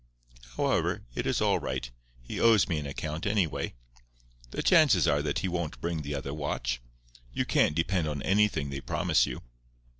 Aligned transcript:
However, 0.57 1.03
it 1.13 1.27
is 1.27 1.41
all 1.41 1.59
right. 1.59 1.87
He 2.23 2.39
owes 2.39 2.67
me 2.67 2.79
an 2.79 2.87
account, 2.87 3.27
anyway. 3.27 3.75
The 4.49 4.63
chances 4.63 5.07
are 5.07 5.21
that 5.21 5.37
he 5.45 5.47
won't 5.47 5.79
bring 5.79 6.01
the 6.01 6.15
other 6.15 6.33
watch. 6.33 6.81
You 7.31 7.45
can't 7.45 7.75
depend 7.75 8.07
on 8.07 8.23
anything 8.23 8.71
they 8.71 8.81
promise 8.81 9.27
you. 9.27 9.43